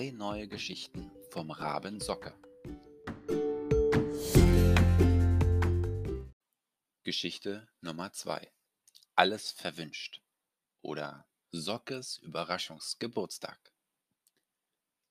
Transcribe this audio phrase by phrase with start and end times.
[0.00, 2.32] Drei neue Geschichten vom Raben Socke.
[7.02, 8.50] Geschichte Nummer 2.
[9.14, 10.22] Alles verwünscht.
[10.80, 13.74] Oder Sockes Überraschungsgeburtstag.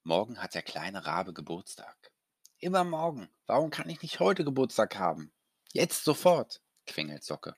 [0.01, 2.11] Morgen hat der kleine Rabe Geburtstag.
[2.57, 3.29] Immer morgen.
[3.45, 5.31] Warum kann ich nicht heute Geburtstag haben?
[5.71, 7.55] Jetzt sofort, quengelt Socke.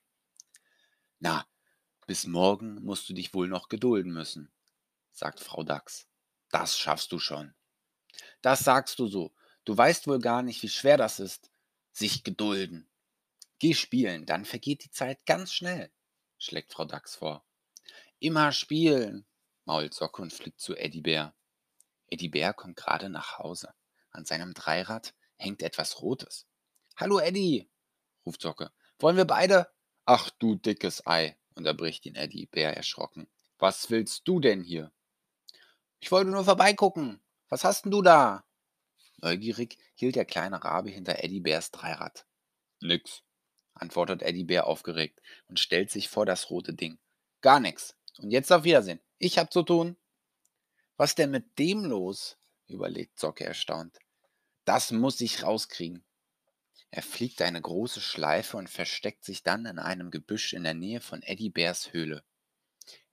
[1.19, 1.47] Na,
[2.07, 4.51] bis morgen musst du dich wohl noch gedulden müssen,
[5.13, 6.10] sagt Frau Dachs.
[6.51, 7.53] Das schaffst du schon.
[8.41, 9.33] Das sagst du so.
[9.63, 11.51] Du weißt wohl gar nicht, wie schwer das ist,
[11.91, 12.89] sich gedulden.
[13.59, 15.91] Geh spielen, dann vergeht die Zeit ganz schnell,
[16.39, 17.45] schlägt Frau Dachs vor.
[18.19, 19.27] Immer spielen,
[19.65, 21.35] mault Socke und fliegt zu Eddie Bär.
[22.07, 23.73] Eddie Bär kommt gerade nach Hause.
[24.09, 26.47] An seinem Dreirad hängt etwas Rotes.
[26.95, 27.69] Hallo Eddie,
[28.25, 28.71] ruft Socke.
[28.97, 29.67] Wollen wir beide?
[30.05, 33.29] Ach du dickes Ei, unterbricht ihn Eddie Bär erschrocken.
[33.59, 34.91] Was willst du denn hier?
[36.01, 37.21] Ich wollte nur vorbeigucken.
[37.47, 38.43] Was hast denn du da?
[39.17, 42.25] Neugierig hielt der kleine Rabe hinter Eddie Bärs Dreirad.
[42.81, 43.21] Nix,
[43.75, 46.97] antwortet Eddie Bär aufgeregt und stellt sich vor das rote Ding.
[47.41, 47.95] Gar nix.
[48.17, 48.99] Und jetzt auf Wiedersehen.
[49.19, 49.95] Ich hab zu tun.
[50.97, 52.37] Was denn mit dem los?
[52.67, 53.99] überlegt Socke erstaunt.
[54.65, 56.03] Das muss ich rauskriegen.
[56.89, 60.99] Er fliegt eine große Schleife und versteckt sich dann in einem Gebüsch in der Nähe
[60.99, 62.23] von Eddie Bärs Höhle.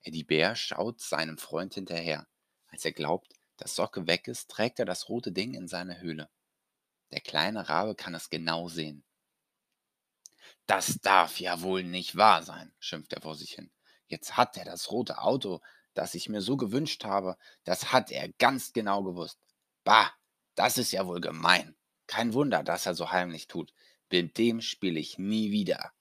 [0.02, 2.26] Eddie Bär schaut seinem Freund hinterher.
[2.68, 6.30] Als er glaubt, dass Socke weg ist, trägt er das rote Ding in seine Höhle.
[7.10, 9.04] Der kleine Rabe kann es genau sehen.
[10.66, 13.70] Das darf ja wohl nicht wahr sein, schimpft er vor sich hin.
[14.06, 15.60] Jetzt hat er das rote Auto,
[15.94, 19.38] das ich mir so gewünscht habe, das hat er ganz genau gewusst.
[19.84, 20.12] Bah,
[20.54, 21.76] das ist ja wohl gemein.
[22.06, 23.72] Kein Wunder, dass er so heimlich tut.
[24.10, 25.92] Mit dem spiele ich nie wieder.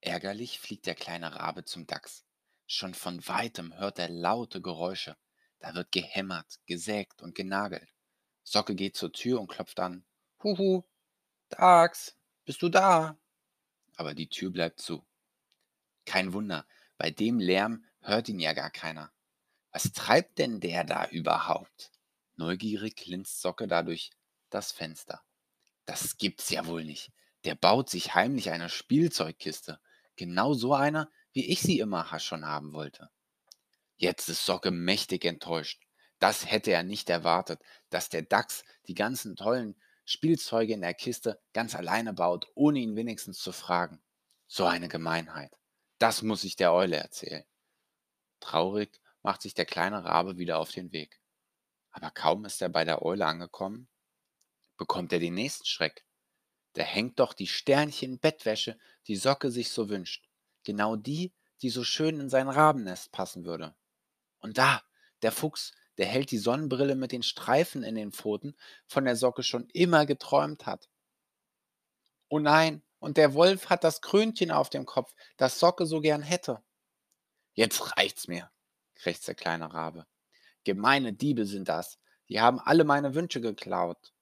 [0.00, 2.24] Ärgerlich fliegt der kleine Rabe zum Dachs.
[2.74, 5.16] Schon von weitem hört er laute Geräusche.
[5.60, 7.88] Da wird gehämmert, gesägt und genagelt.
[8.42, 10.04] Socke geht zur Tür und klopft an.
[10.42, 10.82] Huhu,
[11.50, 13.16] Dax, bist du da?
[13.94, 15.06] Aber die Tür bleibt zu.
[16.04, 16.66] Kein Wunder,
[16.98, 19.12] bei dem Lärm hört ihn ja gar keiner.
[19.70, 21.92] Was treibt denn der da überhaupt?
[22.34, 24.10] Neugierig linst Socke dadurch
[24.50, 25.22] das Fenster.
[25.84, 27.12] Das gibt's ja wohl nicht.
[27.44, 29.80] Der baut sich heimlich eine Spielzeugkiste.
[30.16, 33.10] Genau so einer, wie ich sie immer schon haben wollte.
[33.96, 35.82] Jetzt ist Socke mächtig enttäuscht.
[36.20, 41.40] Das hätte er nicht erwartet, dass der Dachs die ganzen tollen Spielzeuge in der Kiste
[41.52, 44.00] ganz alleine baut, ohne ihn wenigstens zu fragen.
[44.46, 45.56] So eine Gemeinheit.
[45.98, 47.44] Das muss ich der Eule erzählen.
[48.40, 51.20] Traurig macht sich der kleine Rabe wieder auf den Weg.
[51.90, 53.88] Aber kaum ist er bei der Eule angekommen,
[54.76, 56.04] bekommt er den nächsten Schreck.
[56.74, 60.28] Da hängt doch die Sternchen-Bettwäsche, die Socke sich so wünscht.
[60.64, 61.32] Genau die,
[61.62, 63.74] die so schön in sein Rabennest passen würde.
[64.40, 64.82] Und da,
[65.22, 69.42] der Fuchs, der hält die Sonnenbrille mit den Streifen in den Pfoten, von der Socke
[69.42, 70.88] schon immer geträumt hat.
[72.28, 76.22] Oh nein, und der Wolf hat das Krönchen auf dem Kopf, das Socke so gern
[76.22, 76.62] hätte.
[77.52, 78.50] Jetzt reicht's mir,
[78.94, 80.06] krächzt der kleine Rabe.
[80.64, 81.98] Gemeine Diebe sind das,
[82.28, 84.12] die haben alle meine Wünsche geklaut.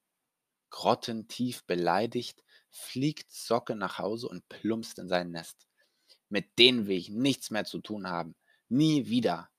[0.69, 5.67] Grottentief beleidigt fliegt Socke nach Hause und plumpst in sein Nest.
[6.33, 8.35] Mit denen will ich nichts mehr zu tun haben.
[8.67, 9.51] Nie wieder.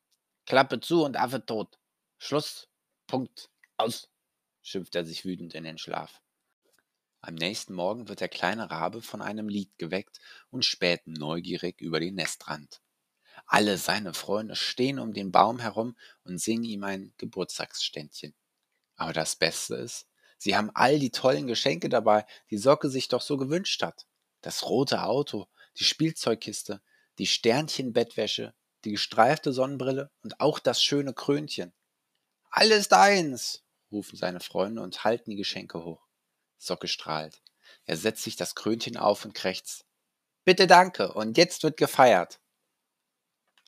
[0.45, 1.79] Klappe zu und Affe tot.
[2.19, 2.69] Schluss.
[3.07, 3.49] Punkt.
[3.77, 4.11] Aus.
[4.61, 6.21] schimpft er sich wütend in den Schlaf.
[7.21, 10.19] Am nächsten Morgen wird der kleine Rabe von einem Lied geweckt
[10.51, 12.83] und späht neugierig über den Nestrand.
[13.47, 18.35] Alle seine Freunde stehen um den Baum herum und singen ihm ein Geburtstagsständchen.
[18.97, 20.09] Aber das Beste ist,
[20.39, 24.09] sie haben all die tollen Geschenke dabei, die Socke sich doch so gewünscht hat.
[24.41, 25.49] Das rote Auto,
[25.79, 26.81] die Spielzeugkiste,
[27.19, 28.55] die Sternchenbettwäsche,
[28.85, 31.73] die gestreifte Sonnenbrille und auch das schöne Krönchen.
[32.51, 36.07] Alles deins, rufen seine Freunde und halten die Geschenke hoch.
[36.59, 37.43] Socke strahlt.
[37.85, 39.87] Er setzt sich das Krönchen auf und krächzt.
[40.45, 42.41] Bitte danke, und jetzt wird gefeiert.